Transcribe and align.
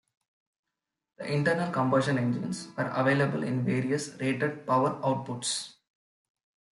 The 1.19 1.31
internal 1.31 1.71
combustion 1.71 2.17
engines 2.17 2.69
were 2.75 2.85
available 2.87 3.43
in 3.43 3.63
various 3.63 4.09
rated 4.19 4.65
power 4.65 4.99
outputs. 5.03 5.73